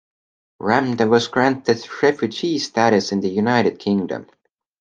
Ramda 0.59 1.05
was 1.07 1.27
granted 1.27 1.85
refugee 2.01 2.57
status 2.57 3.11
in 3.11 3.19
the 3.21 3.29
United 3.29 3.77
Kingdom. 3.77 4.25